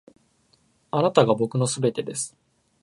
[0.89, 2.35] あなたが僕の全てです．